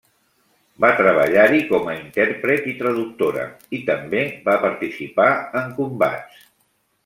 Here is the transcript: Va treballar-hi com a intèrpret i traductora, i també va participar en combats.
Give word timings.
Va 0.85 0.89
treballar-hi 1.01 1.59
com 1.73 1.91
a 1.91 1.93
intèrpret 1.97 2.67
i 2.73 2.75
traductora, 2.81 3.45
i 3.81 3.85
també 3.93 4.25
va 4.51 4.59
participar 4.67 5.31
en 5.65 5.73
combats. 5.85 6.45